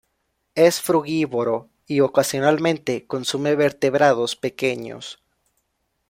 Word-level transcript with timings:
Es 0.55 0.81
frugívoro 0.81 1.69
y 1.85 1.99
ocasionalmente 1.99 3.05
consume 3.05 3.53
vertebrados 3.55 4.35
pequeños. 4.35 5.19